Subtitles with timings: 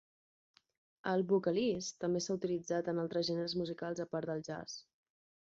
[1.11, 4.81] El "vocalese" també s'ha utilitzat en altres gèneres musicals a part del jazz.